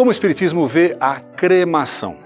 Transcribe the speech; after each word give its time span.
Como 0.00 0.08
o 0.08 0.12
Espiritismo 0.12 0.66
vê 0.66 0.96
a 0.98 1.16
cremação? 1.20 2.16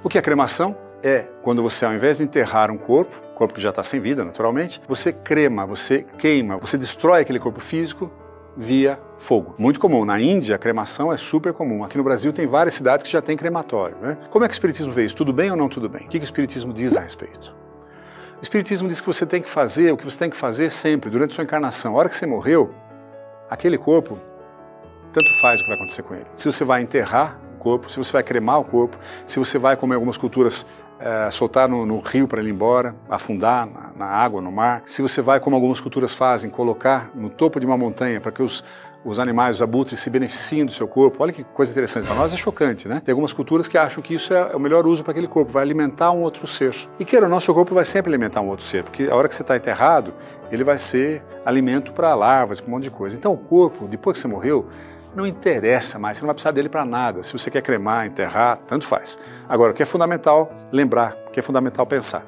O 0.00 0.08
que 0.08 0.16
é 0.16 0.22
cremação? 0.22 0.78
É 1.02 1.24
quando 1.42 1.60
você, 1.60 1.84
ao 1.84 1.92
invés 1.92 2.18
de 2.18 2.22
enterrar 2.22 2.70
um 2.70 2.78
corpo, 2.78 3.20
corpo 3.34 3.52
que 3.52 3.60
já 3.60 3.70
está 3.70 3.82
sem 3.82 3.98
vida, 3.98 4.24
naturalmente, 4.24 4.80
você 4.86 5.12
crema, 5.12 5.66
você 5.66 6.06
queima, 6.18 6.56
você 6.56 6.78
destrói 6.78 7.22
aquele 7.22 7.40
corpo 7.40 7.58
físico 7.58 8.08
via 8.56 8.96
fogo. 9.18 9.56
Muito 9.58 9.80
comum. 9.80 10.04
Na 10.04 10.20
Índia, 10.20 10.54
a 10.54 10.58
cremação 10.58 11.12
é 11.12 11.16
super 11.16 11.52
comum. 11.52 11.82
Aqui 11.82 11.98
no 11.98 12.04
Brasil 12.04 12.32
tem 12.32 12.46
várias 12.46 12.74
cidades 12.74 13.04
que 13.04 13.10
já 13.10 13.20
tem 13.20 13.36
crematório. 13.36 13.96
Né? 14.00 14.16
Como 14.30 14.44
é 14.44 14.48
que 14.48 14.52
o 14.52 14.54
Espiritismo 14.54 14.92
vê 14.92 15.04
isso? 15.04 15.16
Tudo 15.16 15.32
bem 15.32 15.50
ou 15.50 15.56
não 15.56 15.68
tudo 15.68 15.88
bem? 15.88 16.02
O 16.02 16.08
que, 16.08 16.20
que 16.20 16.24
o 16.24 16.30
Espiritismo 16.30 16.72
diz 16.72 16.96
a 16.96 17.00
respeito? 17.00 17.56
O 18.38 18.40
Espiritismo 18.40 18.86
diz 18.86 19.00
que 19.00 19.06
você 19.08 19.26
tem 19.26 19.42
que 19.42 19.48
fazer 19.48 19.90
o 19.90 19.96
que 19.96 20.04
você 20.04 20.16
tem 20.20 20.30
que 20.30 20.36
fazer 20.36 20.70
sempre, 20.70 21.10
durante 21.10 21.34
sua 21.34 21.42
encarnação. 21.42 21.94
A 21.94 21.98
hora 21.98 22.08
que 22.08 22.14
você 22.14 22.24
morreu, 22.24 22.72
aquele 23.50 23.76
corpo, 23.76 24.16
tanto 25.12 25.32
faz 25.40 25.60
o 25.60 25.62
que 25.62 25.68
vai 25.68 25.76
acontecer 25.76 26.02
com 26.02 26.14
ele. 26.14 26.26
Se 26.34 26.50
você 26.50 26.64
vai 26.64 26.82
enterrar 26.82 27.36
o 27.54 27.58
corpo, 27.58 27.90
se 27.90 27.96
você 27.96 28.12
vai 28.12 28.22
cremar 28.22 28.60
o 28.60 28.64
corpo, 28.64 28.96
se 29.26 29.38
você 29.38 29.58
vai, 29.58 29.76
como 29.76 29.92
algumas 29.94 30.16
culturas, 30.16 30.66
é, 31.00 31.30
soltar 31.30 31.68
no, 31.68 31.86
no 31.86 32.00
rio 32.00 32.26
para 32.26 32.40
ele 32.40 32.50
ir 32.50 32.52
embora, 32.52 32.94
afundar 33.08 33.66
na, 33.66 33.92
na, 33.96 34.06
água, 34.06 34.40
no 34.40 34.50
mar. 34.50 34.82
Se 34.86 35.00
você 35.00 35.22
vai, 35.22 35.38
como 35.38 35.54
algumas 35.54 35.80
culturas 35.80 36.14
fazem, 36.14 36.50
colocar 36.50 37.10
no 37.14 37.30
topo 37.30 37.60
de 37.60 37.66
uma 37.66 37.78
montanha 37.78 38.20
para 38.20 38.32
que 38.32 38.42
os, 38.42 38.64
os 39.04 39.20
animais, 39.20 39.56
os 39.56 39.62
abutres, 39.62 40.00
se 40.00 40.10
beneficiem 40.10 40.66
do 40.66 40.72
seu 40.72 40.88
corpo. 40.88 41.22
Olha 41.22 41.32
que 41.32 41.44
coisa 41.44 41.70
interessante. 41.70 42.06
Para 42.06 42.16
nós 42.16 42.32
é 42.34 42.36
chocante, 42.36 42.88
né? 42.88 43.00
Tem 43.04 43.12
algumas 43.12 43.32
culturas 43.32 43.68
que 43.68 43.78
acham 43.78 44.02
que 44.02 44.14
isso 44.14 44.34
é 44.34 44.56
o 44.56 44.58
melhor 44.58 44.86
uso 44.86 45.04
para 45.04 45.12
aquele 45.12 45.28
corpo, 45.28 45.52
vai 45.52 45.62
alimentar 45.62 46.10
um 46.10 46.22
outro 46.22 46.46
ser. 46.46 46.74
E 46.98 47.04
queira 47.04 47.26
o 47.26 47.28
nosso 47.28 47.52
corpo 47.54 47.74
vai 47.74 47.84
sempre 47.84 48.10
alimentar 48.10 48.40
um 48.40 48.48
outro 48.48 48.64
ser, 48.64 48.82
porque 48.82 49.04
a 49.04 49.14
hora 49.14 49.28
que 49.28 49.34
você 49.34 49.42
está 49.42 49.56
enterrado, 49.56 50.12
ele 50.50 50.64
vai 50.64 50.78
ser 50.78 51.22
alimento 51.44 51.92
para 51.92 52.14
larvas, 52.14 52.60
para 52.60 52.68
um 52.68 52.74
monte 52.74 52.84
de 52.84 52.90
coisa. 52.90 53.16
Então 53.16 53.32
o 53.32 53.38
corpo, 53.38 53.86
depois 53.86 54.16
que 54.16 54.22
você 54.22 54.28
morreu, 54.28 54.66
não 55.18 55.26
interessa 55.26 55.98
mais, 55.98 56.16
você 56.16 56.22
não 56.22 56.28
vai 56.28 56.34
precisar 56.34 56.52
dele 56.52 56.68
para 56.68 56.84
nada. 56.84 57.22
Se 57.22 57.32
você 57.32 57.50
quer 57.50 57.60
cremar, 57.60 58.06
enterrar, 58.06 58.58
tanto 58.66 58.86
faz. 58.86 59.18
Agora, 59.48 59.72
o 59.72 59.74
que 59.74 59.82
é 59.82 59.86
fundamental 59.86 60.50
lembrar, 60.72 61.16
o 61.26 61.30
que 61.30 61.40
é 61.40 61.42
fundamental 61.42 61.86
pensar. 61.86 62.24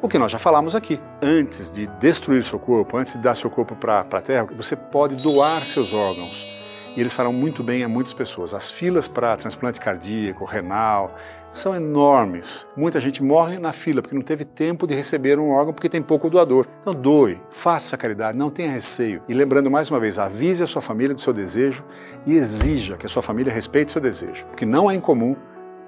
O 0.00 0.08
que 0.08 0.18
nós 0.18 0.32
já 0.32 0.38
falamos 0.38 0.74
aqui. 0.74 0.98
Antes 1.20 1.70
de 1.72 1.86
destruir 1.98 2.42
seu 2.44 2.58
corpo, 2.58 2.96
antes 2.96 3.12
de 3.12 3.18
dar 3.18 3.34
seu 3.34 3.50
corpo 3.50 3.76
para 3.76 4.00
a 4.00 4.20
terra, 4.20 4.46
você 4.56 4.74
pode 4.74 5.22
doar 5.22 5.60
seus 5.60 5.92
órgãos 5.92 6.59
e 6.96 7.00
eles 7.00 7.12
farão 7.12 7.32
muito 7.32 7.62
bem 7.62 7.84
a 7.84 7.88
muitas 7.88 8.12
pessoas. 8.12 8.54
As 8.54 8.70
filas 8.70 9.08
para 9.08 9.36
transplante 9.36 9.80
cardíaco, 9.80 10.44
renal, 10.44 11.14
são 11.52 11.74
enormes. 11.74 12.66
Muita 12.76 13.00
gente 13.00 13.22
morre 13.22 13.58
na 13.58 13.72
fila 13.72 14.02
porque 14.02 14.14
não 14.14 14.22
teve 14.22 14.44
tempo 14.44 14.86
de 14.86 14.94
receber 14.94 15.38
um 15.38 15.50
órgão 15.50 15.72
porque 15.72 15.88
tem 15.88 16.02
pouco 16.02 16.30
doador. 16.30 16.66
Então 16.80 16.94
doe, 16.94 17.40
faça 17.50 17.88
essa 17.88 17.96
caridade, 17.96 18.36
não 18.36 18.50
tenha 18.50 18.70
receio. 18.70 19.22
E 19.28 19.34
lembrando 19.34 19.70
mais 19.70 19.90
uma 19.90 20.00
vez, 20.00 20.18
avise 20.18 20.62
a 20.62 20.66
sua 20.66 20.82
família 20.82 21.14
do 21.14 21.20
seu 21.20 21.32
desejo 21.32 21.84
e 22.26 22.34
exija 22.34 22.96
que 22.96 23.06
a 23.06 23.08
sua 23.08 23.22
família 23.22 23.52
respeite 23.52 23.92
seu 23.92 24.00
desejo, 24.00 24.46
porque 24.46 24.66
não 24.66 24.90
é 24.90 24.94
incomum 24.94 25.36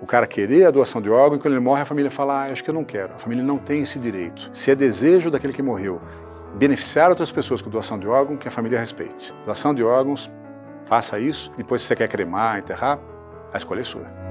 o 0.01 0.07
cara 0.07 0.27
querer 0.27 0.65
a 0.65 0.71
doação 0.73 1.01
de 1.01 1.09
órgão 1.09 1.39
e 1.39 1.41
quando 1.41 1.55
ele 1.55 1.63
morre 1.63 1.83
a 1.83 1.87
família 1.87 2.11
fala, 2.11 2.43
ah, 2.43 2.53
acho 2.53 2.65
que 2.65 2.71
eu 2.71 2.75
não 2.75 2.85
quero. 2.85 3.15
A 3.15 3.19
família 3.19 3.45
não 3.45 3.57
tem 3.57 3.83
esse 3.83 4.01
direito. 4.01 4.51
Se 4.53 4.71
é 4.71 4.75
desejo 4.75 5.31
daquele 5.31 5.53
que 5.53 5.63
morreu 5.63 6.01
beneficiar 6.55 7.09
outras 7.09 7.33
pessoas 7.33 7.63
com 7.63 7.71
doação 7.71 7.99
de 7.99 8.07
órgão, 8.07 8.37
que 8.37 8.47
a 8.47 8.51
família 8.51 8.79
respeite. 8.79 9.33
Doação 9.45 9.73
de 9.73 9.83
órgãos 9.83 10.31
Faça 10.93 11.19
isso. 11.19 11.51
Depois, 11.57 11.81
se 11.81 11.89
você 11.89 11.97
quer 11.97 12.07
cremar, 12.07 12.59
enterrar, 12.59 12.99
a 13.51 13.57
escolha 13.57 13.81
é 13.81 13.85
sua. 13.85 14.22